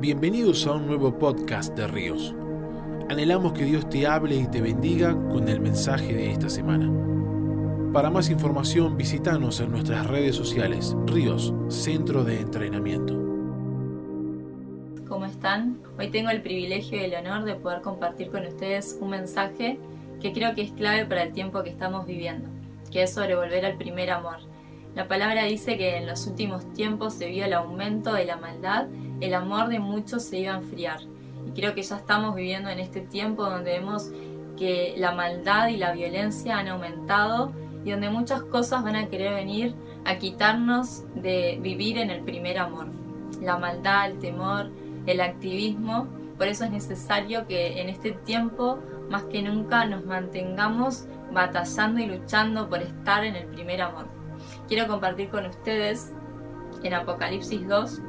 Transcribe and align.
Bienvenidos 0.00 0.64
a 0.68 0.74
un 0.74 0.86
nuevo 0.86 1.18
podcast 1.18 1.76
de 1.76 1.88
Ríos. 1.88 2.32
Anhelamos 3.10 3.52
que 3.52 3.64
Dios 3.64 3.90
te 3.90 4.06
hable 4.06 4.36
y 4.36 4.46
te 4.46 4.60
bendiga 4.60 5.12
con 5.28 5.48
el 5.48 5.58
mensaje 5.58 6.14
de 6.14 6.30
esta 6.30 6.48
semana. 6.48 6.88
Para 7.92 8.08
más 8.08 8.30
información 8.30 8.96
visítanos 8.96 9.58
en 9.58 9.72
nuestras 9.72 10.06
redes 10.06 10.36
sociales 10.36 10.94
Ríos, 11.06 11.52
Centro 11.68 12.22
de 12.22 12.40
Entrenamiento. 12.40 13.14
¿Cómo 15.08 15.24
están? 15.24 15.80
Hoy 15.98 16.10
tengo 16.10 16.30
el 16.30 16.42
privilegio 16.42 16.96
y 16.96 17.02
el 17.02 17.14
honor 17.14 17.42
de 17.42 17.56
poder 17.56 17.80
compartir 17.80 18.30
con 18.30 18.46
ustedes 18.46 18.96
un 19.00 19.10
mensaje 19.10 19.80
que 20.20 20.32
creo 20.32 20.54
que 20.54 20.62
es 20.62 20.70
clave 20.70 21.06
para 21.06 21.24
el 21.24 21.32
tiempo 21.32 21.64
que 21.64 21.70
estamos 21.70 22.06
viviendo, 22.06 22.48
que 22.92 23.02
es 23.02 23.12
sobre 23.12 23.34
volver 23.34 23.66
al 23.66 23.76
primer 23.76 24.12
amor. 24.12 24.36
La 24.94 25.08
palabra 25.08 25.42
dice 25.44 25.76
que 25.76 25.96
en 25.96 26.06
los 26.06 26.24
últimos 26.28 26.72
tiempos, 26.72 27.18
debido 27.18 27.46
al 27.46 27.54
aumento 27.54 28.12
de 28.12 28.26
la 28.26 28.36
maldad, 28.36 28.86
el 29.20 29.34
amor 29.34 29.68
de 29.68 29.78
muchos 29.78 30.24
se 30.24 30.38
iba 30.38 30.54
a 30.54 30.58
enfriar. 30.58 31.00
Y 31.46 31.52
creo 31.52 31.74
que 31.74 31.82
ya 31.82 31.96
estamos 31.96 32.34
viviendo 32.34 32.70
en 32.70 32.78
este 32.78 33.00
tiempo 33.00 33.44
donde 33.44 33.72
vemos 33.72 34.10
que 34.56 34.94
la 34.96 35.12
maldad 35.12 35.68
y 35.68 35.76
la 35.76 35.92
violencia 35.92 36.58
han 36.58 36.68
aumentado 36.68 37.52
y 37.84 37.90
donde 37.90 38.10
muchas 38.10 38.42
cosas 38.42 38.82
van 38.82 38.96
a 38.96 39.08
querer 39.08 39.34
venir 39.34 39.74
a 40.04 40.18
quitarnos 40.18 41.04
de 41.14 41.58
vivir 41.62 41.98
en 41.98 42.10
el 42.10 42.22
primer 42.22 42.58
amor. 42.58 42.86
La 43.40 43.56
maldad, 43.56 44.10
el 44.10 44.18
temor, 44.18 44.70
el 45.06 45.20
activismo. 45.20 46.08
Por 46.36 46.48
eso 46.48 46.64
es 46.64 46.70
necesario 46.70 47.46
que 47.46 47.80
en 47.80 47.88
este 47.88 48.12
tiempo, 48.12 48.78
más 49.10 49.24
que 49.24 49.42
nunca, 49.42 49.84
nos 49.86 50.04
mantengamos 50.04 51.06
batallando 51.32 52.00
y 52.00 52.06
luchando 52.06 52.68
por 52.68 52.82
estar 52.82 53.24
en 53.24 53.36
el 53.36 53.46
primer 53.46 53.82
amor. 53.82 54.06
Quiero 54.66 54.86
compartir 54.86 55.28
con 55.28 55.46
ustedes 55.46 56.12
en 56.82 56.94
Apocalipsis 56.94 57.66
2 57.66 58.02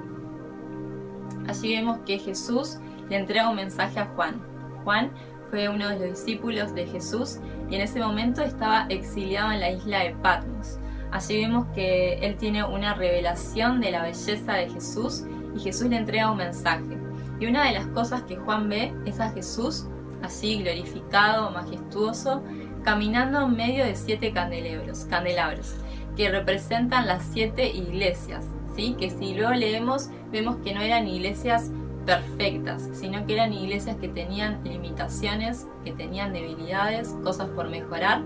Allí 1.50 1.76
vemos 1.76 1.98
que 2.06 2.20
Jesús 2.20 2.78
le 3.10 3.18
entrega 3.18 3.50
un 3.50 3.56
mensaje 3.56 4.00
a 4.00 4.06
Juan. 4.16 4.40
Juan 4.84 5.12
fue 5.50 5.68
uno 5.68 5.90
de 5.90 5.98
los 5.98 6.20
discípulos 6.20 6.76
de 6.76 6.86
Jesús 6.86 7.40
y 7.72 7.76
en 7.76 7.82
ese 7.82 8.00
momento 8.00 8.44
estaba 8.44 8.86
exiliado 8.90 9.52
en 9.52 9.60
la 9.60 9.72
isla 9.72 10.04
de 10.04 10.12
Patmos. 10.12 10.78
Allí 11.12 11.42
vemos 11.42 11.66
que 11.74 12.20
él 12.20 12.38
tiene 12.38 12.64
una 12.64 12.94
revelación 12.94 13.82
de 13.82 13.90
la 13.90 14.04
belleza 14.04 14.54
de 14.54 14.70
Jesús 14.70 15.24
y 15.56 15.60
Jesús 15.60 15.90
le 15.90 15.98
entrega 15.98 16.30
un 16.30 16.38
mensaje. 16.38 17.00
Y 17.40 17.48
una 17.48 17.66
de 17.66 17.74
las 17.74 17.88
cosas 17.88 18.22
que 18.24 18.36
Juan 18.36 18.70
ve 18.70 18.94
es 19.08 19.20
a 19.20 19.32
Jesús, 19.32 19.88
así 20.22 20.62
glorificado, 20.62 21.50
majestuoso, 21.50 22.44
caminando 22.84 23.42
en 23.42 23.56
medio 23.56 23.86
de 23.86 23.96
siete 23.96 24.32
candelabros, 24.34 25.06
candelabros 25.06 25.74
que 26.16 26.30
representan 26.30 27.08
las 27.08 27.24
siete 27.34 27.72
iglesias, 27.72 28.46
¿sí? 28.76 28.96
que 29.00 29.10
si 29.10 29.34
luego 29.34 29.54
leemos 29.54 30.10
vemos 30.32 30.58
que 30.58 30.74
no 30.74 30.82
eran 30.82 31.08
iglesias 31.08 31.72
perfectas, 32.06 32.90
sino 32.94 33.26
que 33.26 33.34
eran 33.34 33.54
iglesias 33.54 33.98
que 33.98 34.08
tenían 34.08 34.64
limitaciones, 34.64 35.68
que 35.84 35.92
tenían 35.92 36.34
debilidades, 36.34 37.16
cosas 37.24 37.50
por 37.50 37.70
mejorar, 37.70 38.24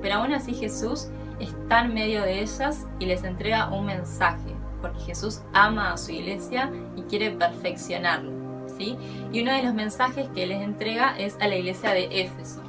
pero 0.00 0.16
aún 0.16 0.32
así 0.32 0.54
Jesús 0.54 1.08
está 1.40 1.84
en 1.84 1.94
medio 1.94 2.22
de 2.22 2.40
ellas 2.40 2.86
y 2.98 3.06
les 3.06 3.24
entrega 3.24 3.68
un 3.68 3.86
mensaje, 3.86 4.54
porque 4.80 5.00
Jesús 5.00 5.42
ama 5.52 5.92
a 5.92 5.96
su 5.96 6.12
iglesia 6.12 6.70
y 6.96 7.02
quiere 7.02 7.30
perfeccionarlo. 7.30 8.32
¿sí? 8.78 8.96
Y 9.32 9.42
uno 9.42 9.52
de 9.52 9.62
los 9.62 9.74
mensajes 9.74 10.28
que 10.34 10.46
les 10.46 10.62
entrega 10.62 11.14
es 11.18 11.36
a 11.40 11.48
la 11.48 11.56
iglesia 11.56 11.90
de 11.90 12.22
Éfeso, 12.22 12.62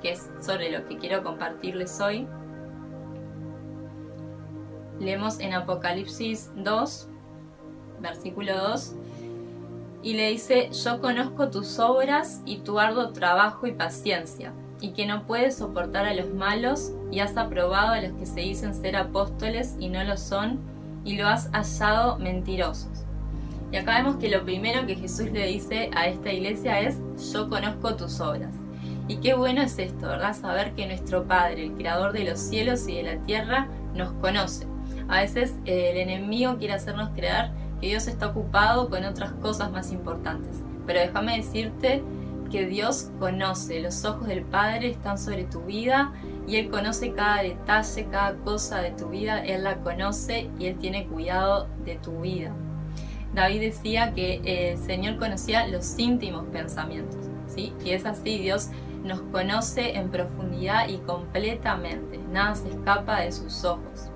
que 0.00 0.12
es 0.12 0.30
sobre 0.40 0.70
lo 0.70 0.86
que 0.86 0.96
quiero 0.96 1.22
compartirles 1.22 2.00
hoy. 2.00 2.26
Leemos 5.00 5.38
en 5.40 5.52
Apocalipsis 5.52 6.50
2, 6.56 7.08
versículo 8.00 8.56
2, 8.56 8.94
y 10.02 10.14
le 10.14 10.30
dice, 10.30 10.70
yo 10.72 11.00
conozco 11.00 11.50
tus 11.50 11.78
obras 11.78 12.40
y 12.44 12.58
tu 12.58 12.78
arduo 12.78 13.10
trabajo 13.10 13.66
y 13.66 13.72
paciencia, 13.72 14.52
y 14.80 14.90
que 14.90 15.06
no 15.06 15.26
puedes 15.26 15.56
soportar 15.56 16.06
a 16.06 16.14
los 16.14 16.32
malos, 16.32 16.92
y 17.10 17.20
has 17.20 17.36
aprobado 17.36 17.92
a 17.92 18.00
los 18.00 18.12
que 18.12 18.26
se 18.26 18.40
dicen 18.40 18.74
ser 18.74 18.96
apóstoles 18.96 19.76
y 19.78 19.88
no 19.88 20.02
lo 20.04 20.16
son, 20.16 20.60
y 21.04 21.16
lo 21.16 21.26
has 21.28 21.50
hallado 21.52 22.18
mentirosos. 22.18 23.04
Y 23.70 23.76
acá 23.76 23.98
vemos 23.98 24.16
que 24.16 24.30
lo 24.30 24.44
primero 24.44 24.86
que 24.86 24.96
Jesús 24.96 25.30
le 25.30 25.46
dice 25.46 25.90
a 25.94 26.06
esta 26.06 26.32
iglesia 26.32 26.80
es, 26.80 26.96
yo 27.32 27.48
conozco 27.48 27.96
tus 27.96 28.20
obras. 28.20 28.54
Y 29.08 29.16
qué 29.16 29.34
bueno 29.34 29.62
es 29.62 29.78
esto, 29.78 30.06
¿verdad? 30.06 30.34
Saber 30.34 30.74
que 30.74 30.86
nuestro 30.86 31.24
Padre, 31.24 31.64
el 31.64 31.72
Creador 31.72 32.12
de 32.12 32.24
los 32.24 32.38
cielos 32.38 32.86
y 32.88 32.96
de 32.96 33.02
la 33.14 33.22
tierra, 33.22 33.68
nos 33.94 34.12
conoce. 34.14 34.66
A 35.08 35.20
veces 35.20 35.54
eh, 35.64 35.90
el 35.90 35.96
enemigo 35.96 36.58
quiere 36.58 36.74
hacernos 36.74 37.10
creer 37.10 37.50
que 37.80 37.88
Dios 37.88 38.06
está 38.06 38.28
ocupado 38.28 38.90
con 38.90 39.04
otras 39.04 39.32
cosas 39.32 39.70
más 39.70 39.90
importantes. 39.90 40.62
Pero 40.86 41.00
déjame 41.00 41.36
decirte 41.36 42.02
que 42.50 42.66
Dios 42.66 43.10
conoce, 43.18 43.80
los 43.80 44.04
ojos 44.04 44.26
del 44.26 44.42
Padre 44.42 44.90
están 44.90 45.18
sobre 45.18 45.44
tu 45.44 45.62
vida 45.62 46.12
y 46.46 46.56
Él 46.56 46.70
conoce 46.70 47.12
cada 47.12 47.42
detalle, 47.42 48.06
cada 48.10 48.36
cosa 48.36 48.80
de 48.80 48.92
tu 48.92 49.08
vida, 49.08 49.44
Él 49.44 49.64
la 49.64 49.76
conoce 49.78 50.50
y 50.58 50.66
Él 50.66 50.78
tiene 50.78 51.06
cuidado 51.06 51.68
de 51.84 51.96
tu 51.96 52.20
vida. 52.20 52.52
David 53.34 53.60
decía 53.60 54.14
que 54.14 54.40
el 54.44 54.78
Señor 54.78 55.18
conocía 55.18 55.66
los 55.68 55.98
íntimos 55.98 56.46
pensamientos, 56.46 57.28
¿sí? 57.46 57.74
Y 57.84 57.90
es 57.90 58.06
así, 58.06 58.38
Dios 58.38 58.70
nos 59.04 59.20
conoce 59.20 59.96
en 59.96 60.10
profundidad 60.10 60.88
y 60.88 60.98
completamente, 60.98 62.18
nada 62.32 62.54
se 62.54 62.70
escapa 62.70 63.20
de 63.20 63.32
sus 63.32 63.64
ojos. 63.64 64.07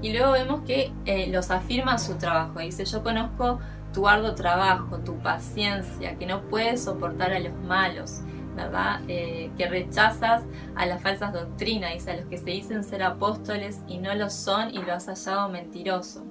Y 0.00 0.12
luego 0.12 0.32
vemos 0.32 0.62
que 0.62 0.92
eh, 1.06 1.26
los 1.28 1.50
afirma 1.50 1.98
su 1.98 2.16
trabajo. 2.16 2.60
Dice, 2.60 2.84
yo 2.84 3.02
conozco 3.02 3.58
tu 3.92 4.06
arduo 4.06 4.34
trabajo, 4.34 4.98
tu 4.98 5.18
paciencia, 5.18 6.16
que 6.16 6.26
no 6.26 6.42
puedes 6.42 6.84
soportar 6.84 7.32
a 7.32 7.40
los 7.40 7.54
malos, 7.64 8.20
¿verdad? 8.54 9.00
Eh, 9.08 9.50
que 9.56 9.66
rechazas 9.68 10.42
a 10.76 10.86
las 10.86 11.02
falsas 11.02 11.32
doctrinas, 11.32 11.94
dice, 11.94 12.12
a 12.12 12.16
los 12.16 12.26
que 12.26 12.38
se 12.38 12.50
dicen 12.50 12.84
ser 12.84 13.02
apóstoles 13.02 13.80
y 13.88 13.98
no 13.98 14.14
lo 14.14 14.30
son 14.30 14.72
y 14.72 14.78
lo 14.78 14.92
has 14.92 15.06
hallado 15.06 15.48
mentiroso. 15.48 16.24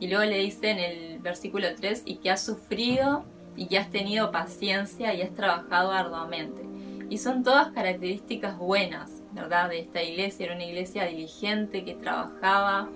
Y 0.00 0.08
luego 0.08 0.24
le 0.24 0.38
dice 0.38 0.70
en 0.70 0.78
el 0.78 1.18
versículo 1.20 1.68
3, 1.74 2.02
y 2.04 2.16
que 2.16 2.30
has 2.30 2.44
sufrido 2.44 3.24
y 3.56 3.66
que 3.66 3.78
has 3.78 3.90
tenido 3.90 4.32
paciencia 4.32 5.14
y 5.14 5.22
has 5.22 5.34
trabajado 5.34 5.92
arduamente. 5.92 6.62
Y 7.10 7.18
son 7.18 7.44
todas 7.44 7.68
características 7.68 8.58
buenas, 8.58 9.23
¿verdad? 9.34 9.68
De 9.68 9.80
esta 9.80 10.02
iglesia, 10.02 10.46
era 10.46 10.54
una 10.54 10.64
iglesia 10.64 11.04
diligente 11.04 11.84
que 11.84 11.94
trabajaba, 11.94 12.88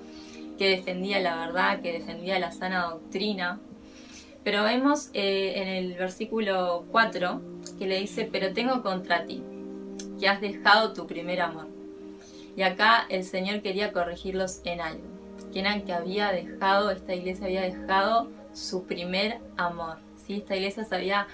que 0.56 0.70
defendía 0.70 1.20
la 1.20 1.36
verdad, 1.36 1.80
que 1.80 1.92
defendía 1.92 2.38
la 2.38 2.52
sana 2.52 2.86
doctrina. 2.86 3.60
Pero 4.44 4.62
vemos 4.62 5.10
eh, 5.14 5.54
en 5.56 5.68
el 5.68 5.94
versículo 5.94 6.84
4 6.90 7.40
que 7.78 7.86
le 7.86 8.00
dice, 8.00 8.28
pero 8.30 8.52
tengo 8.52 8.82
contra 8.82 9.24
ti, 9.26 9.42
que 10.18 10.28
has 10.28 10.40
dejado 10.40 10.92
tu 10.92 11.06
primer 11.06 11.40
amor. 11.40 11.68
Y 12.56 12.62
acá 12.62 13.06
el 13.08 13.24
Señor 13.24 13.62
quería 13.62 13.92
corregirlos 13.92 14.60
en 14.64 14.80
algo, 14.80 15.04
que 15.52 15.60
eran 15.60 15.82
que 15.82 15.92
había 15.92 16.32
dejado, 16.32 16.90
esta 16.90 17.14
iglesia 17.14 17.46
había 17.46 17.62
dejado 17.62 18.28
su 18.52 18.84
primer 18.84 19.38
amor. 19.56 19.98
¿sí? 20.26 20.38
Esta 20.38 20.56
iglesia 20.56 20.84
se 20.84 20.94
había 20.94 21.28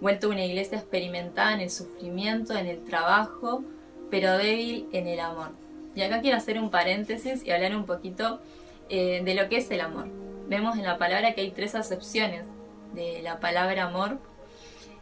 vuelto 0.00 0.30
una 0.30 0.44
iglesia 0.44 0.78
experimentada 0.78 1.54
en 1.54 1.60
el 1.60 1.70
sufrimiento, 1.70 2.56
en 2.56 2.66
el 2.66 2.82
trabajo, 2.84 3.62
pero 4.10 4.36
débil 4.38 4.88
en 4.92 5.06
el 5.06 5.20
amor. 5.20 5.50
Y 5.94 6.02
acá 6.02 6.20
quiero 6.20 6.36
hacer 6.36 6.58
un 6.58 6.70
paréntesis 6.70 7.44
y 7.44 7.50
hablar 7.50 7.74
un 7.74 7.84
poquito 7.84 8.40
eh, 8.88 9.22
de 9.24 9.34
lo 9.34 9.48
que 9.48 9.58
es 9.58 9.70
el 9.70 9.80
amor. 9.80 10.08
Vemos 10.48 10.76
en 10.76 10.84
la 10.84 10.98
palabra 10.98 11.34
que 11.34 11.42
hay 11.42 11.50
tres 11.50 11.74
acepciones 11.74 12.46
de 12.92 13.22
la 13.22 13.40
palabra 13.40 13.84
amor. 13.84 14.18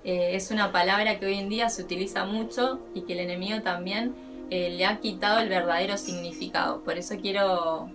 Eh, 0.05 0.31
es 0.35 0.51
una 0.51 0.73
palabra 0.73 1.19
que 1.19 1.27
hoy 1.27 1.39
en 1.39 1.49
día 1.49 1.69
se 1.69 1.83
utiliza 1.83 2.25
mucho 2.25 2.81
y 2.95 3.03
que 3.03 3.15
el 3.15 3.21
enemigo 3.21 3.63
también 3.63 4.15
eh, 4.51 4.71
le 4.71 4.87
ha 4.87 4.99
quitado 5.01 5.41
el 5.41 5.49
verdadero 5.49 5.97
significado. 5.97 6.83
Por 6.83 6.97
eso 6.99 7.17
quiero 7.21 7.91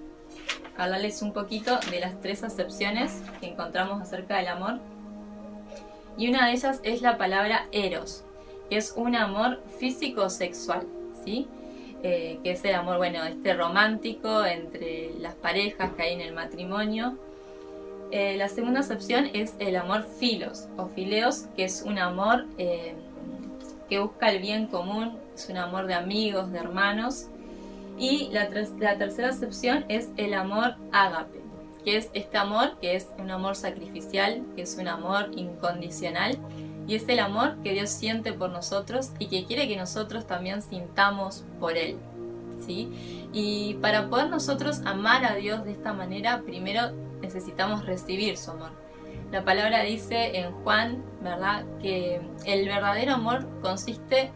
hablarles 0.78 1.22
un 1.22 1.34
poquito 1.34 1.80
de 1.92 2.00
las 2.00 2.20
tres 2.22 2.44
acepciones 2.44 3.22
que 3.40 3.48
encontramos 3.48 4.02
acerca 4.02 4.38
del 4.38 4.48
amor. 4.48 4.80
Y 6.18 6.30
una 6.30 6.48
de 6.48 6.54
ellas 6.54 6.80
es 6.84 7.02
la 7.02 7.18
palabra 7.18 7.68
eros, 7.72 8.24
que 8.70 8.78
es 8.78 8.94
un 8.96 9.16
amor 9.16 9.64
físico-sexual, 9.80 10.86
Eh, 12.06 12.40
que 12.44 12.52
es 12.52 12.66
el 12.66 12.76
amor, 12.76 12.98
bueno, 12.98 13.24
este 13.24 13.54
romántico 13.54 14.44
entre 14.44 15.12
las 15.20 15.36
parejas 15.36 15.94
que 15.94 16.04
hay 16.04 16.14
en 16.14 16.20
el 16.20 16.34
matrimonio. 16.34 17.18
Eh, 18.12 18.36
la 18.36 18.50
segunda 18.50 18.82
opción 18.82 19.30
es 19.34 19.56
el 19.60 19.78
amor 19.78 20.04
filos 20.20 20.68
o 20.76 20.88
fileos, 20.88 21.46
que 21.56 21.64
es 21.64 21.82
un 21.82 21.98
amor 21.98 22.46
eh, 22.58 22.94
que 23.90 24.00
busca 24.00 24.30
el 24.32 24.40
bien 24.40 24.68
común, 24.68 25.18
es 25.34 25.48
un 25.48 25.56
amor 25.56 25.88
de 25.88 25.94
amigos, 25.94 26.52
de 26.52 26.60
hermanos. 26.60 27.28
Y 27.98 28.28
la, 28.32 28.50
tercera 28.50 29.30
excepción 29.30 29.86
es 29.88 30.10
el 30.18 30.34
amor 30.34 30.76
ágape, 30.92 31.40
que 31.86 31.96
es 31.96 32.10
este 32.14 32.38
amor 32.38 32.78
que 32.82 32.98
es 32.98 33.08
un 33.18 33.32
amor 33.32 33.56
sacrificial, 33.56 34.44
que 34.58 34.64
es 34.64 34.78
un 34.78 34.90
amor 34.90 35.32
incondicional 35.38 36.38
y 36.88 36.96
es 36.96 37.08
el 37.08 37.20
amor 37.20 37.58
que 37.64 37.74
Dios 37.74 37.90
siente 37.90 38.34
por 38.34 38.50
nosotros 38.50 39.12
y 39.20 39.28
que 39.28 39.46
quiere 39.46 39.68
que 39.68 39.78
nosotros 39.78 40.28
también 40.28 40.62
sintamos 40.62 41.46
por 41.60 41.78
Él. 41.78 41.98
¿sí? 42.66 43.28
Y 43.34 43.76
para 43.76 44.10
poder 44.10 44.30
nosotros 44.30 44.82
amar 44.86 45.26
a 45.26 45.36
Dios 45.36 45.64
de 45.64 45.72
esta 45.72 45.94
manera, 45.94 46.42
primero 46.42 46.92
necesitamos 47.22 47.86
recibir 47.86 48.38
su 48.38 48.52
amor. 48.52 48.72
La 49.32 49.44
palabra 49.44 49.82
dice 49.82 50.38
en 50.38 50.52
Juan, 50.64 51.04
¿verdad? 51.22 51.66
Que 51.82 52.22
el 52.46 52.68
verdadero 52.68 53.14
amor 53.14 53.48
consiste 53.62 54.32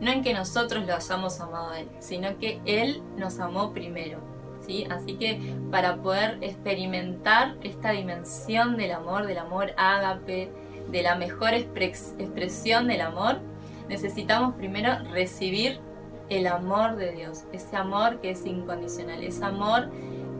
no 0.00 0.10
en 0.10 0.22
que 0.22 0.34
nosotros 0.34 0.86
lo 0.86 0.94
hayamos 0.94 1.40
amado 1.40 1.70
a 1.70 1.80
Él, 1.80 1.88
sino 2.00 2.36
que 2.38 2.60
Él 2.66 3.02
nos 3.16 3.38
amó 3.38 3.72
primero. 3.72 4.20
¿sí? 4.60 4.86
Así 4.90 5.14
que 5.14 5.54
para 5.70 5.96
poder 5.96 6.38
experimentar 6.42 7.56
esta 7.62 7.92
dimensión 7.92 8.76
del 8.76 8.92
amor, 8.92 9.26
del 9.26 9.38
amor 9.38 9.72
ágape, 9.76 10.52
de 10.90 11.02
la 11.02 11.16
mejor 11.16 11.50
expresión 11.54 12.86
del 12.86 13.00
amor, 13.00 13.40
necesitamos 13.88 14.54
primero 14.54 14.98
recibir 15.12 15.80
el 16.28 16.46
amor 16.46 16.96
de 16.96 17.12
Dios, 17.12 17.44
ese 17.52 17.76
amor 17.76 18.20
que 18.20 18.30
es 18.30 18.44
incondicional, 18.46 19.22
ese 19.22 19.44
amor 19.44 19.90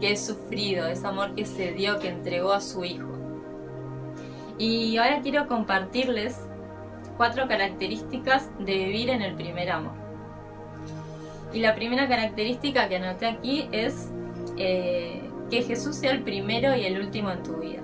que 0.00 0.12
es 0.12 0.26
sufrido, 0.26 0.86
ese 0.86 1.06
amor 1.06 1.34
que 1.34 1.44
se 1.44 1.72
dio, 1.72 1.98
que 1.98 2.08
entregó 2.08 2.52
a 2.52 2.60
su 2.60 2.84
Hijo. 2.84 3.08
Y 4.58 4.96
ahora 4.96 5.20
quiero 5.20 5.46
compartirles 5.46 6.40
cuatro 7.16 7.46
características 7.46 8.50
de 8.58 8.74
vivir 8.74 9.10
en 9.10 9.22
el 9.22 9.34
primer 9.34 9.70
amor. 9.70 9.92
Y 11.52 11.60
la 11.60 11.74
primera 11.74 12.08
característica 12.08 12.88
que 12.88 12.96
anoté 12.96 13.26
aquí 13.26 13.68
es 13.72 14.10
eh, 14.56 15.22
que 15.50 15.62
Jesús 15.62 15.96
sea 15.96 16.10
el 16.12 16.22
primero 16.22 16.74
y 16.74 16.84
el 16.84 17.00
último 17.00 17.30
en 17.30 17.42
tu 17.42 17.56
vida. 17.56 17.82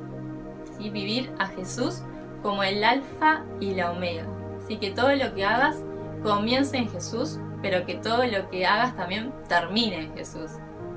Vivir 0.78 1.30
a 1.38 1.46
Jesús 1.46 2.02
como 2.42 2.62
el 2.62 2.82
alfa 2.82 3.44
y 3.60 3.74
la 3.74 3.92
omega. 3.92 4.26
Así 4.62 4.76
que 4.76 4.90
todo 4.90 5.14
lo 5.14 5.34
que 5.34 5.44
hagas 5.44 5.82
comience 6.22 6.76
en 6.76 6.88
Jesús, 6.88 7.38
pero 7.62 7.84
que 7.86 7.94
todo 7.94 8.24
lo 8.26 8.48
que 8.50 8.66
hagas 8.66 8.96
también 8.96 9.32
termine 9.48 10.02
en 10.04 10.14
Jesús. 10.14 10.50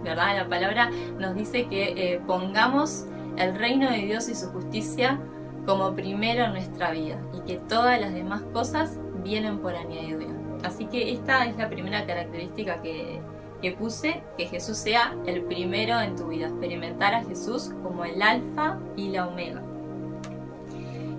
¿Verdad? 0.04 0.38
La 0.38 0.48
palabra 0.48 0.92
nos 1.18 1.36
dice 1.36 1.68
que 1.68 2.14
eh, 2.14 2.22
pongamos 2.28 3.06
el 3.38 3.56
reino 3.56 3.90
de 3.90 3.98
Dios 4.00 4.30
y 4.30 4.36
su 4.36 4.48
justicia 4.52 5.20
como 5.66 5.96
primero 5.96 6.46
en 6.46 6.54
nuestra 6.54 6.92
vida 6.92 7.18
y 7.34 7.40
que 7.42 7.58
todas 7.58 8.00
las 8.00 8.14
demás 8.14 8.44
cosas 8.54 9.00
vienen 9.24 9.60
por 9.60 9.76
añadidura. 9.76 10.28
Así 10.64 10.86
que 10.86 11.12
esta 11.12 11.46
es 11.46 11.58
la 11.58 11.70
primera 11.70 12.06
característica 12.06 12.82
que, 12.82 13.20
que 13.62 13.72
puse, 13.72 14.24
que 14.38 14.46
Jesús 14.46 14.78
sea 14.78 15.16
el 15.26 15.42
primero 15.44 16.00
en 16.00 16.16
tu 16.16 16.28
vida, 16.28 16.48
experimentar 16.48 17.14
a 17.16 17.24
Jesús 17.24 17.72
como 17.84 18.06
el 18.06 18.22
alfa 18.22 18.80
y 18.96 19.10
la 19.10 19.28
omega. 19.28 19.64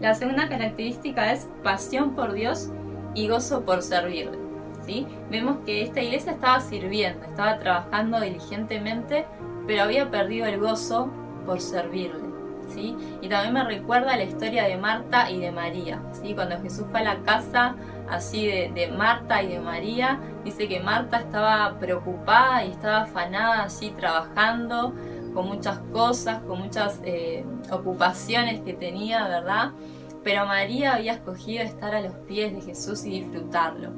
La 0.00 0.14
segunda 0.14 0.48
característica 0.48 1.32
es 1.32 1.48
pasión 1.62 2.14
por 2.14 2.32
Dios 2.32 2.70
y 3.14 3.28
gozo 3.28 3.64
por 3.64 3.82
servirle. 3.82 4.38
¿sí? 4.84 5.06
Vemos 5.30 5.58
que 5.64 5.82
esta 5.82 6.02
iglesia 6.02 6.32
estaba 6.32 6.60
sirviendo, 6.60 7.24
estaba 7.24 7.58
trabajando 7.58 8.20
diligentemente, 8.20 9.24
pero 9.66 9.84
había 9.84 10.10
perdido 10.10 10.46
el 10.46 10.60
gozo 10.60 11.10
por 11.46 11.62
servirle. 11.62 12.26
¿sí? 12.68 12.94
Y 13.22 13.28
también 13.30 13.54
me 13.54 13.64
recuerda 13.64 14.16
la 14.18 14.24
historia 14.24 14.64
de 14.64 14.76
Marta 14.76 15.30
y 15.30 15.40
de 15.40 15.50
María. 15.50 16.02
¿sí? 16.12 16.34
Cuando 16.34 16.60
Jesús 16.60 16.84
fue 16.90 17.00
a 17.00 17.04
la 17.04 17.16
casa 17.20 17.74
así 18.10 18.46
de, 18.46 18.70
de, 18.74 18.88
Marta 18.88 19.42
y 19.42 19.48
de 19.48 19.60
María, 19.60 20.20
dice 20.44 20.68
que 20.68 20.78
Marta 20.78 21.20
estaba 21.20 21.78
preocupada 21.80 22.64
y 22.66 22.72
estaba 22.72 23.02
afanada 23.02 23.62
así 23.62 23.90
trabajando 23.90 24.92
con 25.36 25.48
muchas 25.48 25.78
cosas, 25.92 26.40
con 26.44 26.62
muchas 26.62 26.98
eh, 27.04 27.44
ocupaciones 27.70 28.62
que 28.62 28.72
tenía, 28.72 29.28
¿verdad? 29.28 29.72
Pero 30.24 30.46
María 30.46 30.94
había 30.94 31.12
escogido 31.12 31.62
estar 31.62 31.94
a 31.94 32.00
los 32.00 32.14
pies 32.26 32.54
de 32.54 32.62
Jesús 32.62 33.04
y 33.04 33.20
disfrutarlo. 33.20 33.90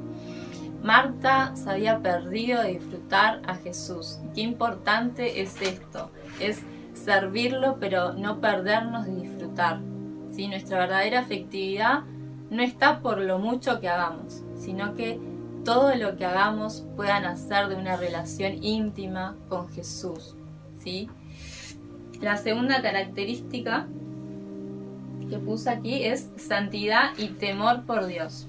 Marta 0.83 1.55
se 1.55 1.69
había 1.69 1.99
perdido 1.99 2.61
de 2.61 2.73
disfrutar 2.73 3.39
a 3.47 3.55
Jesús. 3.55 4.19
Qué 4.35 4.41
importante 4.41 5.39
es 5.41 5.61
esto, 5.61 6.11
es 6.41 6.61
servirlo 6.93 7.77
pero 7.79 8.11
no 8.11 8.41
perdernos 8.41 9.05
de 9.05 9.15
disfrutar. 9.15 9.79
¿sí? 10.33 10.49
Nuestra 10.49 10.79
verdadera 10.79 11.21
afectividad 11.21 12.01
no 12.49 12.61
está 12.61 12.99
por 12.99 13.19
lo 13.19 13.39
mucho 13.39 13.79
que 13.79 13.87
hagamos, 13.87 14.43
sino 14.57 14.93
que 14.93 15.21
todo 15.63 15.95
lo 15.95 16.17
que 16.17 16.25
hagamos 16.25 16.85
pueda 16.97 17.21
nacer 17.21 17.69
de 17.69 17.75
una 17.75 17.95
relación 17.95 18.61
íntima 18.61 19.37
con 19.47 19.69
Jesús. 19.69 20.35
¿sí? 20.83 21.09
La 22.21 22.37
segunda 22.37 22.81
característica 22.81 23.87
que 25.29 25.37
puse 25.37 25.69
aquí 25.69 26.03
es 26.03 26.29
santidad 26.37 27.11
y 27.17 27.27
temor 27.27 27.83
por 27.83 28.07
Dios. 28.07 28.47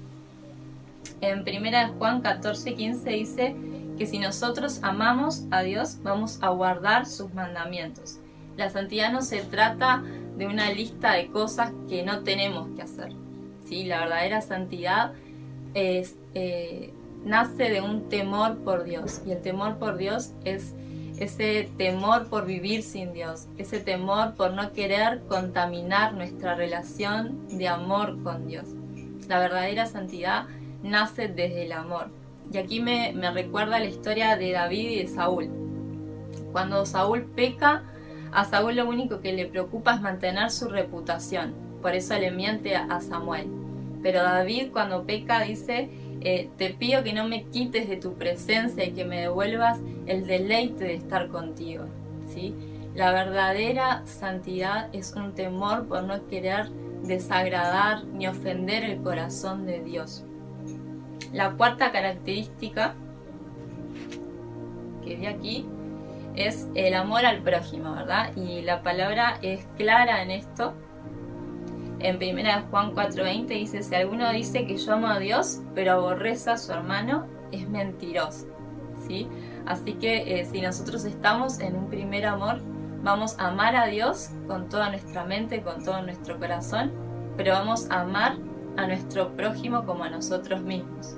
En 1.21 1.41
1 1.41 1.93
Juan 1.97 2.21
14, 2.21 2.73
15 2.75 3.09
dice 3.11 3.55
que 3.97 4.07
si 4.07 4.19
nosotros 4.19 4.79
amamos 4.81 5.45
a 5.51 5.61
Dios, 5.61 5.99
vamos 6.03 6.39
a 6.41 6.49
guardar 6.49 7.05
sus 7.05 7.33
mandamientos. 7.33 8.19
La 8.57 8.69
santidad 8.69 9.11
no 9.11 9.21
se 9.21 9.41
trata 9.41 10.03
de 10.37 10.47
una 10.47 10.71
lista 10.71 11.13
de 11.13 11.27
cosas 11.27 11.71
que 11.87 12.03
no 12.03 12.23
tenemos 12.23 12.67
que 12.75 12.81
hacer. 12.81 13.13
¿sí? 13.65 13.83
La 13.83 13.99
verdadera 14.01 14.41
santidad 14.41 15.13
es, 15.73 16.15
eh, 16.33 16.91
nace 17.23 17.69
de 17.69 17.81
un 17.81 18.09
temor 18.09 18.57
por 18.57 18.83
Dios 18.83 19.21
y 19.25 19.31
el 19.31 19.41
temor 19.41 19.77
por 19.77 19.97
Dios 19.97 20.31
es 20.43 20.73
ese 21.21 21.69
temor 21.77 22.29
por 22.29 22.47
vivir 22.47 22.81
sin 22.81 23.13
Dios, 23.13 23.45
ese 23.59 23.79
temor 23.79 24.33
por 24.33 24.53
no 24.53 24.73
querer 24.73 25.21
contaminar 25.27 26.15
nuestra 26.15 26.55
relación 26.55 27.47
de 27.47 27.67
amor 27.67 28.23
con 28.23 28.47
Dios. 28.47 28.65
La 29.27 29.37
verdadera 29.37 29.85
santidad 29.85 30.45
nace 30.81 31.27
desde 31.27 31.65
el 31.65 31.73
amor. 31.73 32.07
Y 32.51 32.57
aquí 32.57 32.79
me, 32.79 33.13
recuerda 33.35 33.77
la 33.77 33.85
historia 33.85 34.35
de 34.35 34.51
David 34.51 34.89
y 34.89 34.95
de 35.03 35.07
Saúl. 35.07 35.47
Cuando 36.51 36.87
Saúl 36.87 37.25
peca, 37.35 37.83
a 38.31 38.43
Saúl 38.45 38.75
lo 38.75 38.89
único 38.89 39.21
que 39.21 39.31
le 39.31 39.45
preocupa 39.45 39.93
es 39.93 40.01
mantener 40.01 40.49
su 40.49 40.69
reputación. 40.69 41.53
Por 41.83 41.93
eso 41.93 42.17
le 42.17 42.31
miente 42.31 42.75
a 42.75 42.99
Samuel. 42.99 43.45
Pero 44.01 44.23
David 44.23 44.71
cuando 44.73 45.03
peca 45.03 45.41
dice, 45.41 45.91
eh, 46.21 46.49
te 46.57 46.69
pido 46.71 47.03
que 47.03 47.13
no 47.13 47.27
me 47.27 47.43
quites 47.45 47.89
de 47.89 47.97
tu 47.97 48.13
presencia 48.13 48.85
y 48.85 48.91
que 48.91 49.05
me 49.05 49.21
devuelvas 49.21 49.79
el 50.05 50.27
deleite 50.27 50.83
de 50.83 50.93
estar 50.93 51.29
contigo. 51.29 51.85
¿sí? 52.27 52.55
La 52.95 53.11
verdadera 53.11 54.05
santidad 54.05 54.89
es 54.93 55.13
un 55.15 55.33
temor 55.33 55.87
por 55.87 56.03
no 56.03 56.27
querer 56.27 56.69
desagradar 57.03 58.05
ni 58.05 58.27
ofender 58.27 58.83
el 58.83 59.01
corazón 59.01 59.65
de 59.65 59.81
Dios. 59.81 60.23
La 61.33 61.51
cuarta 61.51 61.91
característica 61.91 62.93
que 65.03 65.15
vi 65.15 65.25
aquí 65.25 65.65
es 66.35 66.67
el 66.75 66.93
amor 66.93 67.25
al 67.25 67.41
prójimo, 67.41 67.93
¿verdad? 67.93 68.35
Y 68.35 68.61
la 68.61 68.83
palabra 68.83 69.39
es 69.41 69.65
clara 69.77 70.21
en 70.21 70.31
esto 70.31 70.73
en 72.03 72.15
1 72.17 72.67
Juan 72.69 72.93
4:20 72.93 73.47
dice, 73.47 73.83
si 73.83 73.95
alguno 73.95 74.31
dice 74.31 74.65
que 74.65 74.77
yo 74.77 74.93
amo 74.93 75.07
a 75.07 75.19
Dios, 75.19 75.61
pero 75.75 75.93
aborrece 75.93 76.51
a 76.51 76.57
su 76.57 76.71
hermano, 76.71 77.27
es 77.51 77.67
mentiroso. 77.69 78.47
¿Sí? 79.07 79.27
Así 79.65 79.93
que 79.93 80.39
eh, 80.39 80.45
si 80.45 80.61
nosotros 80.61 81.05
estamos 81.05 81.59
en 81.59 81.75
un 81.75 81.89
primer 81.89 82.25
amor, 82.25 82.61
vamos 83.03 83.37
a 83.39 83.47
amar 83.47 83.75
a 83.75 83.87
Dios 83.87 84.29
con 84.47 84.69
toda 84.69 84.89
nuestra 84.89 85.25
mente, 85.25 85.61
con 85.61 85.83
todo 85.83 86.01
nuestro 86.01 86.39
corazón, 86.39 86.91
pero 87.35 87.53
vamos 87.53 87.89
a 87.89 88.01
amar 88.01 88.37
a 88.77 88.87
nuestro 88.87 89.35
prójimo 89.35 89.85
como 89.85 90.03
a 90.03 90.09
nosotros 90.09 90.61
mismos. 90.61 91.15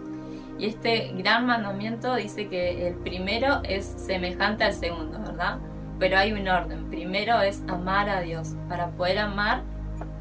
Y 0.58 0.68
este 0.68 1.14
gran 1.18 1.46
mandamiento 1.46 2.16
dice 2.16 2.48
que 2.48 2.88
el 2.88 2.96
primero 2.96 3.62
es 3.64 3.86
semejante 3.86 4.64
al 4.64 4.74
segundo, 4.74 5.20
¿verdad? 5.20 5.60
Pero 6.00 6.18
hay 6.18 6.32
un 6.32 6.48
orden. 6.48 6.90
Primero 6.90 7.42
es 7.42 7.64
amar 7.68 8.10
a 8.10 8.22
Dios. 8.22 8.56
Para 8.70 8.92
poder 8.92 9.20
amar 9.20 9.64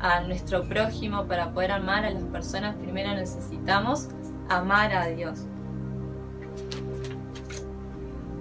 a 0.03 0.21
nuestro 0.21 0.65
prójimo, 0.65 1.27
para 1.27 1.53
poder 1.53 1.71
amar 1.71 2.05
a 2.05 2.11
las 2.11 2.25
personas, 2.25 2.75
primero 2.75 3.15
necesitamos 3.15 4.09
amar 4.49 4.93
a 4.93 5.07
Dios. 5.07 5.47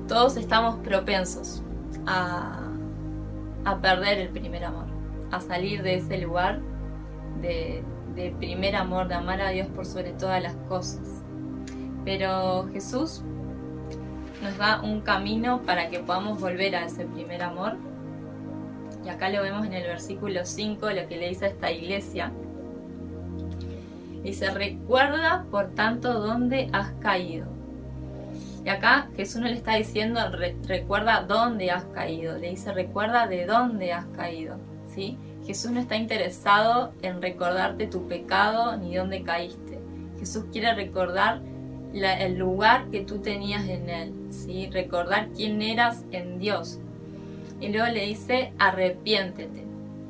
Todos 0.08 0.36
estamos 0.38 0.76
propensos 0.80 1.62
a, 2.08 2.58
perder 3.80 4.18
el 4.18 4.30
primer 4.30 4.66
amor, 4.66 4.88
a 5.30 5.40
salir 5.40 5.84
de 5.84 5.96
ese 5.96 6.18
lugar 6.18 6.60
de, 7.42 7.84
de 8.16 8.32
primer 8.32 8.76
amor, 8.76 9.08
de 9.08 9.14
amar 9.14 9.40
a 9.40 9.50
Dios 9.50 9.68
por 9.68 9.86
sobre 9.86 10.14
todas 10.14 10.42
las 10.42 10.56
cosas. 10.68 11.24
Pero 12.04 12.68
Jesús 12.74 13.22
nos 14.42 14.58
da 14.58 14.82
un 14.82 15.02
camino 15.02 15.62
para 15.62 15.90
que 15.90 16.00
podamos 16.00 16.42
volver 16.42 16.76
a 16.76 16.86
ese 16.86 17.06
primer 17.06 17.44
amor 17.44 17.78
y 19.04 19.10
acá 19.10 19.30
lo 19.30 19.42
vemos 19.42 19.66
en 19.66 19.74
el 19.74 19.84
versículo 19.84 20.46
5, 20.46 20.90
lo 20.92 21.08
que 21.08 21.18
le 21.18 21.30
dice 21.30 21.46
a 21.46 21.50
esta 21.50 21.72
iglesia. 21.72 22.32
Dice, 24.24 24.52
recuerda 24.52 25.46
por 25.50 25.72
tanto 25.72 26.20
dónde 26.20 26.70
has 26.72 26.92
caído. 27.00 27.48
Y 28.64 28.70
acá 28.70 29.10
Jesús 29.16 29.42
no 29.42 29.48
le 29.48 29.56
está 29.56 29.76
diciendo, 29.76 30.20
recuerda 30.68 31.26
dónde 31.28 31.72
has 31.72 31.86
caído. 31.86 32.38
Le 32.38 32.52
dice, 32.52 32.72
recuerda 32.72 33.26
de 33.26 33.48
dónde 33.48 33.92
has 33.92 34.06
caído. 34.16 34.58
¿sí? 34.94 35.18
Jesús 35.48 35.72
no 35.72 35.80
está 35.80 35.96
interesado 35.96 36.94
en 37.02 37.24
recordarte 37.24 37.88
tu 37.88 38.08
pecado 38.08 38.78
ni 38.78 38.96
dónde 38.96 39.24
caíste. 39.24 39.80
Jesús 40.20 40.46
quiere 40.52 40.76
recordar 40.76 41.42
el 41.94 42.38
lugar 42.38 42.92
que 42.92 43.02
tú 43.02 43.18
tenías 43.18 43.68
en 43.68 43.90
Él. 43.90 44.14
¿sí? 44.30 44.70
Recordar 44.72 45.30
quién 45.36 45.60
eras 45.64 46.06
en 46.12 46.38
Dios 46.38 46.80
y 47.62 47.70
luego 47.70 47.88
le 47.88 48.08
dice 48.08 48.52
arrepiéntete. 48.58 49.64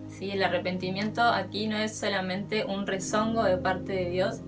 ¿sí? 0.10 0.32
El 0.32 0.42
arrepentimiento 0.42 1.22
aquí 1.22 1.68
no 1.68 1.78
es 1.78 1.96
solamente 1.96 2.66
un 2.66 2.88
rezongo 2.88 3.44
de 3.44 3.58
parte 3.58 3.94
de 3.94 4.10
Dios, 4.10 4.42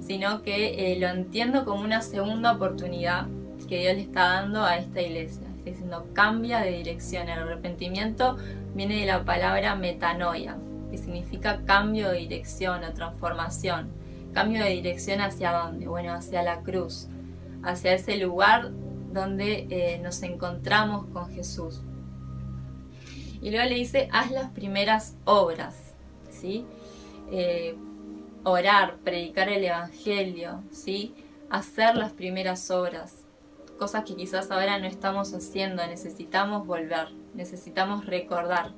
sino 0.00 0.42
que 0.42 0.92
eh, 0.92 0.98
lo 0.98 1.08
entiendo 1.08 1.64
como 1.64 1.82
una 1.82 2.00
segunda 2.00 2.52
oportunidad 2.52 3.26
que 3.68 3.80
Dios 3.80 3.94
le 3.94 4.02
está 4.02 4.34
dando 4.34 4.62
a 4.62 4.76
esta 4.76 5.00
iglesia. 5.00 5.46
Está 5.58 5.70
diciendo, 5.70 6.06
cambia 6.12 6.60
de 6.60 6.70
dirección. 6.72 7.28
El 7.28 7.40
arrepentimiento 7.40 8.36
viene 8.74 9.00
de 9.00 9.06
la 9.06 9.24
palabra 9.24 9.74
metanoia, 9.74 10.56
que 10.90 10.98
significa 10.98 11.60
cambio 11.64 12.10
de 12.10 12.18
dirección 12.18 12.84
o 12.84 12.92
transformación. 12.92 13.90
Cambio 14.32 14.62
de 14.62 14.70
dirección 14.70 15.20
hacia 15.20 15.52
dónde? 15.52 15.86
Bueno, 15.86 16.12
hacia 16.12 16.42
la 16.42 16.60
cruz, 16.60 17.08
hacia 17.62 17.94
ese 17.94 18.16
lugar 18.16 18.70
donde 19.12 19.66
eh, 19.70 20.00
nos 20.02 20.22
encontramos 20.22 21.06
con 21.06 21.30
Jesús. 21.30 21.82
Y 23.44 23.50
luego 23.50 23.68
le 23.68 23.74
dice, 23.74 24.08
haz 24.10 24.30
las 24.30 24.50
primeras 24.52 25.18
obras, 25.26 25.92
¿sí? 26.30 26.64
Eh, 27.30 27.76
orar, 28.42 28.96
predicar 29.04 29.50
el 29.50 29.62
Evangelio, 29.62 30.62
¿sí? 30.70 31.14
Hacer 31.50 31.94
las 31.94 32.14
primeras 32.14 32.70
obras, 32.70 33.26
cosas 33.78 34.04
que 34.04 34.16
quizás 34.16 34.50
ahora 34.50 34.78
no 34.78 34.86
estamos 34.86 35.34
haciendo, 35.34 35.86
necesitamos 35.86 36.66
volver, 36.66 37.12
necesitamos 37.34 38.06
recordar 38.06 38.70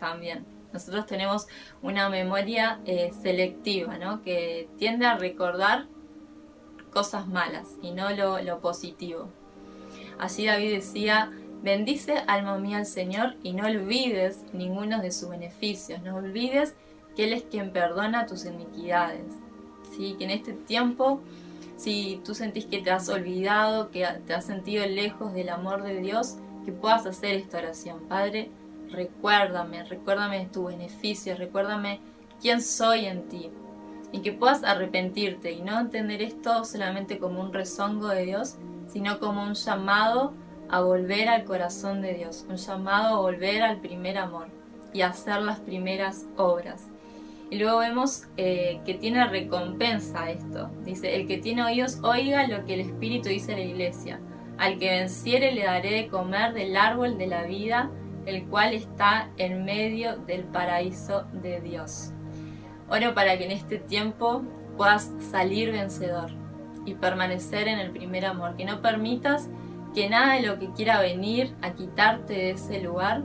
también. 0.00 0.46
Nosotros 0.72 1.04
tenemos 1.04 1.46
una 1.82 2.08
memoria 2.08 2.80
eh, 2.86 3.12
selectiva, 3.20 3.98
¿no? 3.98 4.22
Que 4.22 4.66
tiende 4.78 5.04
a 5.04 5.18
recordar 5.18 5.88
cosas 6.90 7.28
malas 7.28 7.68
y 7.82 7.90
no 7.90 8.08
lo, 8.12 8.40
lo 8.40 8.60
positivo. 8.60 9.28
Allí 10.18 10.46
David 10.46 10.72
decía, 10.72 11.30
bendice 11.62 12.18
alma 12.26 12.58
mía 12.58 12.78
al 12.78 12.86
Señor 12.86 13.36
y 13.42 13.52
no 13.52 13.66
olvides 13.66 14.44
ninguno 14.52 15.00
de 15.00 15.12
sus 15.12 15.30
beneficios, 15.30 16.02
no 16.02 16.16
olvides 16.16 16.74
que 17.14 17.24
Él 17.24 17.32
es 17.32 17.44
quien 17.44 17.72
perdona 17.72 18.26
tus 18.26 18.44
iniquidades. 18.44 19.32
¿sí? 19.96 20.14
Que 20.18 20.24
en 20.24 20.30
este 20.30 20.52
tiempo, 20.52 21.20
si 21.76 22.20
tú 22.24 22.34
sentís 22.34 22.66
que 22.66 22.82
te 22.82 22.90
has 22.90 23.08
olvidado, 23.08 23.90
que 23.90 24.06
te 24.26 24.34
has 24.34 24.44
sentido 24.44 24.86
lejos 24.86 25.32
del 25.32 25.48
amor 25.48 25.82
de 25.82 26.00
Dios, 26.00 26.36
que 26.64 26.72
puedas 26.72 27.06
hacer 27.06 27.34
esta 27.34 27.58
oración. 27.58 28.00
Padre, 28.08 28.50
recuérdame, 28.90 29.84
recuérdame 29.84 30.48
tus 30.52 30.66
beneficios, 30.66 31.38
recuérdame 31.38 32.00
quién 32.40 32.60
soy 32.60 33.06
en 33.06 33.28
ti. 33.28 33.50
Y 34.12 34.20
que 34.20 34.32
puedas 34.32 34.62
arrepentirte 34.62 35.52
y 35.52 35.62
no 35.62 35.78
entender 35.80 36.22
esto 36.22 36.64
solamente 36.64 37.18
como 37.18 37.40
un 37.40 37.52
rezongo 37.52 38.08
de 38.08 38.24
Dios, 38.24 38.56
sino 38.88 39.18
como 39.18 39.42
un 39.42 39.54
llamado 39.54 40.34
a 40.70 40.80
volver 40.80 41.28
al 41.28 41.44
corazón 41.44 42.02
de 42.02 42.14
Dios, 42.14 42.46
un 42.48 42.56
llamado 42.56 43.16
a 43.16 43.20
volver 43.20 43.62
al 43.62 43.80
primer 43.80 44.18
amor 44.18 44.48
y 44.92 45.02
hacer 45.02 45.42
las 45.42 45.60
primeras 45.60 46.26
obras. 46.36 46.88
Y 47.50 47.58
luego 47.58 47.78
vemos 47.78 48.24
eh, 48.36 48.80
que 48.84 48.94
tiene 48.94 49.24
recompensa 49.26 50.30
esto. 50.30 50.70
Dice, 50.84 51.14
el 51.14 51.28
que 51.28 51.38
tiene 51.38 51.64
oídos, 51.64 51.98
oiga 52.02 52.46
lo 52.48 52.64
que 52.64 52.74
el 52.74 52.80
Espíritu 52.80 53.28
dice 53.28 53.54
a 53.54 53.56
la 53.56 53.62
iglesia. 53.62 54.20
Al 54.58 54.78
que 54.78 54.90
venciere 54.90 55.52
le 55.52 55.64
daré 55.64 55.92
de 55.92 56.08
comer 56.08 56.54
del 56.54 56.76
árbol 56.76 57.18
de 57.18 57.26
la 57.28 57.44
vida, 57.44 57.90
el 58.24 58.46
cual 58.46 58.74
está 58.74 59.30
en 59.36 59.64
medio 59.64 60.16
del 60.16 60.44
paraíso 60.44 61.24
de 61.32 61.60
Dios. 61.60 62.12
Oro 62.88 63.14
para 63.14 63.38
que 63.38 63.44
en 63.44 63.52
este 63.52 63.78
tiempo 63.78 64.42
puedas 64.76 65.12
salir 65.30 65.70
vencedor 65.70 66.30
y 66.84 66.94
permanecer 66.94 67.68
en 67.68 67.78
el 67.78 67.90
primer 67.90 68.26
amor, 68.26 68.56
que 68.56 68.64
no 68.64 68.80
permitas 68.80 69.48
que 69.96 70.10
nada 70.10 70.34
de 70.34 70.42
lo 70.42 70.58
que 70.58 70.70
quiera 70.72 71.00
venir 71.00 71.56
a 71.62 71.72
quitarte 71.72 72.34
de 72.34 72.50
ese 72.50 72.82
lugar, 72.82 73.22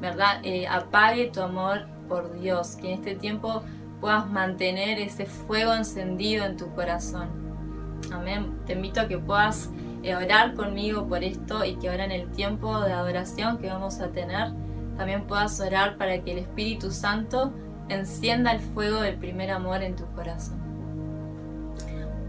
¿verdad? 0.00 0.40
Eh, 0.42 0.66
apague 0.66 1.26
tu 1.26 1.42
amor 1.42 1.82
por 2.08 2.40
Dios, 2.40 2.76
que 2.76 2.94
en 2.94 3.00
este 3.00 3.14
tiempo 3.16 3.62
puedas 4.00 4.26
mantener 4.26 4.98
ese 4.98 5.26
fuego 5.26 5.74
encendido 5.74 6.46
en 6.46 6.56
tu 6.56 6.74
corazón. 6.74 7.28
Amén. 8.10 8.60
Te 8.64 8.72
invito 8.72 9.02
a 9.02 9.08
que 9.08 9.18
puedas 9.18 9.68
eh, 10.02 10.16
orar 10.16 10.54
conmigo 10.54 11.06
por 11.06 11.22
esto 11.22 11.66
y 11.66 11.74
que 11.74 11.90
ahora 11.90 12.06
en 12.06 12.12
el 12.12 12.30
tiempo 12.30 12.80
de 12.80 12.94
adoración 12.94 13.58
que 13.58 13.66
vamos 13.66 14.00
a 14.00 14.08
tener, 14.08 14.52
también 14.96 15.26
puedas 15.26 15.60
orar 15.60 15.98
para 15.98 16.22
que 16.22 16.32
el 16.32 16.38
Espíritu 16.38 16.90
Santo 16.90 17.52
encienda 17.90 18.52
el 18.52 18.60
fuego 18.60 19.02
del 19.02 19.16
primer 19.16 19.50
amor 19.50 19.82
en 19.82 19.96
tu 19.96 20.06
corazón. 20.14 20.58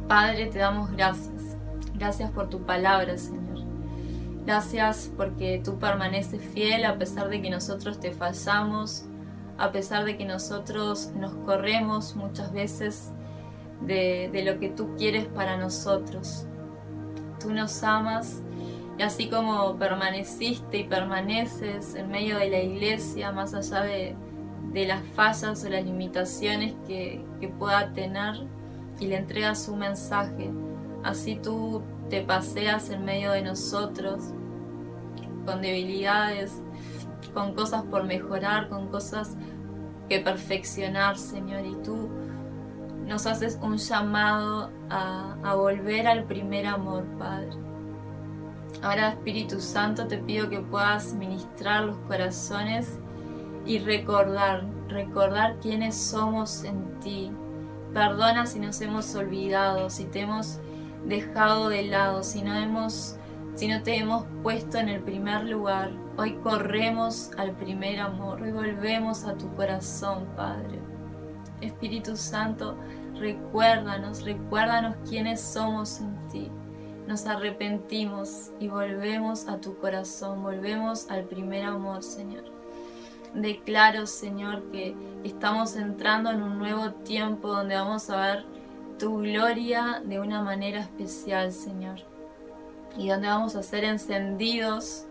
Padre, 0.10 0.48
te 0.48 0.60
damos 0.60 0.92
gracias. 0.92 1.56
Gracias 1.94 2.32
por 2.32 2.50
tu 2.50 2.66
palabra, 2.66 3.18
Señor. 3.18 3.51
Gracias 4.46 5.12
porque 5.16 5.62
tú 5.64 5.78
permaneces 5.78 6.42
fiel 6.54 6.86
a 6.86 6.98
pesar 6.98 7.30
de 7.30 7.42
que 7.42 7.50
nosotros 7.50 8.00
te 8.00 8.12
fallamos, 8.12 9.06
a 9.58 9.72
pesar 9.72 10.04
de 10.04 10.18
que 10.18 10.26
nosotros 10.26 11.12
nos 11.16 11.34
corremos 11.46 12.16
muchas 12.16 12.52
veces 12.52 13.12
de, 13.82 14.30
lo 14.44 14.60
que 14.60 14.70
tú 14.70 14.96
quieres 14.98 15.26
para 15.26 15.58
nosotros. 15.58 16.48
Tú 17.40 17.54
nos 17.54 17.84
amas 17.84 18.42
y 18.98 19.04
así 19.04 19.30
como 19.30 19.78
permaneciste 19.78 20.80
y 20.80 20.84
permaneces 20.86 21.96
en 21.96 22.10
medio 22.10 22.38
de 22.40 22.50
la 22.50 22.60
iglesia, 22.60 23.32
más 23.32 23.54
allá 23.54 23.82
de, 23.82 24.16
las 24.74 25.04
fallas 25.16 25.64
o 25.64 25.70
las 25.70 25.84
limitaciones 25.84 26.74
que, 26.88 27.24
que 27.40 27.48
pueda 27.48 27.94
tener, 27.94 28.48
y 29.02 29.08
le 29.08 29.18
entregas 29.18 29.64
su 29.64 29.76
mensaje, 29.76 30.52
así 31.04 31.36
tú 31.36 31.82
te 32.12 32.22
paseas 32.22 32.90
en 32.90 33.06
medio 33.06 33.32
de 33.32 33.42
nosotros, 33.42 34.34
con 35.46 35.62
debilidades, 35.62 36.62
con 37.34 37.56
cosas 37.56 37.84
por 37.84 38.04
mejorar, 38.04 38.68
con 38.68 38.90
cosas 38.90 39.38
que 40.10 40.20
perfeccionar, 40.20 41.18
Señor. 41.18 41.66
Y 41.66 41.74
tú 41.84 42.10
nos 43.08 43.26
haces 43.28 43.58
un 43.62 43.78
llamado 43.78 44.72
a, 44.90 45.56
volver 45.56 46.06
al 46.06 46.26
primer 46.26 46.68
amor, 46.68 47.06
Padre. 47.18 47.52
Ahora, 48.84 49.12
Espíritu 49.12 49.62
Santo, 49.62 50.06
te 50.06 50.18
pido 50.18 50.50
que 50.50 50.60
puedas 50.60 51.14
ministrar 51.14 51.86
los 51.86 51.98
corazones 52.00 53.00
y 53.66 53.80
recordar, 53.80 54.66
recordar 54.90 55.60
quiénes 55.62 55.96
somos 55.96 56.66
en 56.66 57.00
ti. 57.00 57.32
Perdona 57.94 58.46
si 58.46 58.60
nos 58.60 58.82
hemos 58.82 59.16
olvidado, 59.16 59.90
si 59.90 60.04
te 60.06 60.22
hemos 60.22 60.60
dejado 61.06 61.70
de 61.70 61.84
lado, 61.84 62.24
si 62.24 62.42
no 62.42 62.56
hemos 62.56 63.18
si 63.56 63.68
no 63.68 63.84
te 63.84 63.98
hemos 63.98 64.26
puesto 64.44 64.78
en 64.78 64.90
el 64.90 65.02
primer 65.02 65.44
lugar. 65.44 65.92
Hoy 66.18 66.34
corremos 66.36 67.32
al 67.38 67.52
primer 67.52 68.00
amor, 68.00 68.42
hoy 68.42 68.52
volvemos 68.52 69.26
a 69.26 69.36
tu 69.36 69.54
corazón, 69.56 70.26
Padre. 70.36 70.80
Espíritu 71.60 72.16
Santo, 72.16 72.78
recuérdanos, 73.20 74.24
recuérdanos 74.24 74.96
quiénes 75.08 75.42
somos 75.42 76.00
en 76.00 76.28
ti. 76.30 76.52
Nos 77.08 77.26
arrepentimos 77.26 78.52
y 78.60 78.68
volvemos 78.68 79.48
a 79.48 79.60
tu 79.60 79.78
corazón, 79.78 80.44
volvemos 80.44 81.10
al 81.10 81.26
primer 81.26 81.66
amor, 81.66 82.04
Señor. 82.04 82.46
Declaro, 83.34 84.08
Señor, 84.08 84.64
que 84.72 84.96
estamos 85.24 85.76
entrando 85.76 86.32
en 86.32 86.42
un 86.42 86.58
nuevo 86.58 86.92
tiempo 86.92 87.48
donde 87.48 87.76
vamos 87.76 88.10
a 88.10 88.18
ver 88.18 88.46
tu 89.02 89.18
gloria 89.18 90.02
de 90.06 90.20
una 90.20 90.42
manera 90.42 90.80
especial, 90.80 91.52
Señor 91.52 92.12
y 92.98 93.08
donde 93.08 93.28
vamos 93.28 93.56
a 93.56 93.64
ser 93.64 93.84
encendidos 93.84 95.06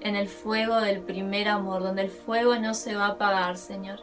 en 0.00 0.16
el 0.16 0.28
fuego 0.28 0.80
del 0.80 1.00
primer 1.00 1.48
amor, 1.48 1.82
donde 1.82 2.02
el 2.02 2.10
fuego 2.10 2.56
no 2.56 2.74
se 2.74 2.94
va 2.94 3.06
a 3.06 3.10
apagar, 3.10 3.56
Señor, 3.56 4.00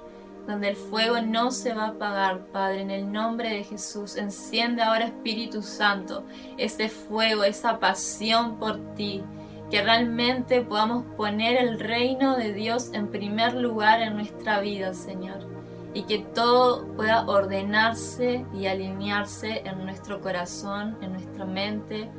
donde 0.47 0.69
el 0.69 0.75
fuego 0.75 1.21
no 1.21 1.51
se 1.51 1.73
va 1.73 1.85
a 1.85 1.89
apagar, 1.89 2.47
Padre, 2.47 2.81
en 2.81 2.91
el 2.91 3.11
nombre 3.11 3.49
de 3.49 3.63
Jesús. 3.63 4.15
Enciende 4.15 4.81
ahora, 4.81 5.05
Espíritu 5.05 5.61
Santo, 5.61 6.23
ese 6.57 6.89
fuego, 6.89 7.43
esa 7.43 7.79
pasión 7.79 8.57
por 8.57 8.79
ti, 8.95 9.23
que 9.69 9.83
realmente 9.83 10.61
podamos 10.61 11.05
poner 11.15 11.57
el 11.57 11.79
reino 11.79 12.35
de 12.35 12.53
Dios 12.53 12.89
en 12.93 13.09
primer 13.09 13.53
lugar 13.53 14.01
en 14.01 14.15
nuestra 14.15 14.59
vida, 14.59 14.93
Señor, 14.95 15.47
y 15.93 16.03
que 16.03 16.19
todo 16.19 16.85
pueda 16.95 17.25
ordenarse 17.27 18.45
y 18.53 18.67
alinearse 18.67 19.61
en 19.65 19.83
nuestro 19.83 20.21
corazón, 20.21 20.97
en 21.01 21.13
nuestra 21.13 21.45
mente, 21.45 22.09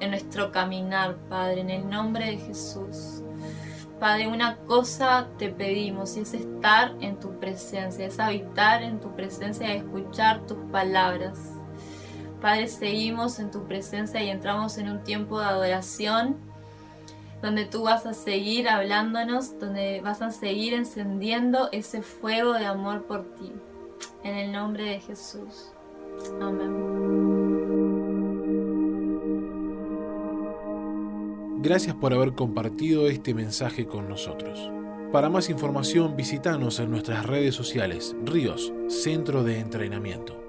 en 0.00 0.10
nuestro 0.10 0.52
caminar, 0.52 1.16
Padre, 1.28 1.60
en 1.60 1.70
el 1.70 1.88
nombre 1.88 2.26
de 2.26 2.38
Jesús. 2.38 3.22
Padre, 3.98 4.28
una 4.28 4.58
cosa 4.66 5.28
te 5.38 5.48
pedimos 5.48 6.16
y 6.16 6.20
es 6.20 6.34
estar 6.34 6.94
en 7.00 7.18
tu 7.18 7.38
presencia, 7.40 8.06
es 8.06 8.20
habitar 8.20 8.82
en 8.82 9.00
tu 9.00 9.14
presencia 9.16 9.74
y 9.74 9.78
escuchar 9.78 10.46
tus 10.46 10.58
palabras. 10.70 11.38
Padre, 12.42 12.68
seguimos 12.68 13.38
en 13.38 13.50
tu 13.50 13.64
presencia 13.64 14.22
y 14.22 14.28
entramos 14.28 14.76
en 14.76 14.90
un 14.90 15.02
tiempo 15.02 15.40
de 15.40 15.46
adoración 15.46 16.36
donde 17.42 17.64
tú 17.64 17.82
vas 17.82 18.06
a 18.06 18.14
seguir 18.14 18.68
hablándonos, 18.68 19.58
donde 19.58 20.00
vas 20.00 20.22
a 20.22 20.30
seguir 20.30 20.74
encendiendo 20.74 21.68
ese 21.72 22.02
fuego 22.02 22.54
de 22.54 22.66
amor 22.66 23.04
por 23.06 23.24
ti. 23.36 23.52
En 24.22 24.34
el 24.34 24.52
nombre 24.52 24.84
de 24.84 25.00
Jesús. 25.00 25.72
Amén. 26.40 27.76
Gracias 31.58 31.96
por 31.96 32.12
haber 32.12 32.34
compartido 32.34 33.08
este 33.08 33.34
mensaje 33.34 33.86
con 33.86 34.08
nosotros. 34.08 34.70
Para 35.12 35.30
más 35.30 35.50
información 35.50 36.16
visítanos 36.16 36.78
en 36.78 36.90
nuestras 36.90 37.26
redes 37.26 37.54
sociales, 37.54 38.14
Ríos, 38.24 38.72
Centro 38.88 39.42
de 39.42 39.60
Entrenamiento. 39.60 40.45